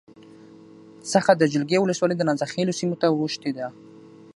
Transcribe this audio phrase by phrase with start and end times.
[1.13, 3.67] څخه د جلگې ولسوالی دنازک خیلو سیمې ته اوښتې ده